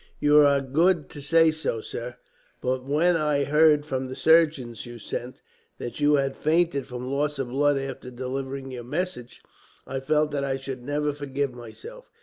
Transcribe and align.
"You 0.19 0.37
are 0.39 0.59
very 0.61 0.73
good 0.73 1.09
to 1.09 1.21
say 1.21 1.51
so, 1.51 1.79
sir; 1.79 2.15
but 2.59 2.83
when 2.83 3.15
I 3.15 3.43
heard, 3.43 3.85
from 3.85 4.07
the 4.07 4.15
surgeons 4.15 4.87
you 4.87 4.97
sent, 4.97 5.43
that 5.77 5.99
you 5.99 6.15
had 6.15 6.35
fainted 6.35 6.87
from 6.87 7.05
loss 7.11 7.37
of 7.37 7.49
blood 7.49 7.77
after 7.77 8.09
delivering 8.09 8.71
your 8.71 8.83
message, 8.83 9.43
I 9.85 9.99
felt 9.99 10.31
that 10.31 10.43
I 10.43 10.57
should 10.57 10.81
never 10.81 11.13
forgive 11.13 11.53
myself. 11.53 12.09